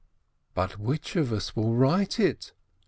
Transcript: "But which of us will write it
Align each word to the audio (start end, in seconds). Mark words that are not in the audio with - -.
"But 0.55 0.79
which 0.79 1.15
of 1.15 1.31
us 1.31 1.55
will 1.55 1.75
write 1.75 2.19
it 2.19 2.53